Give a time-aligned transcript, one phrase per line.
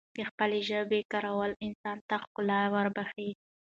[0.19, 3.29] دخپلې ژبې کارول انسان ته ښکلا وربښی